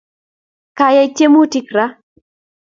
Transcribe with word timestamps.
Kayai 0.77 1.07
tiemutik 1.15 1.67
raa 1.75 1.91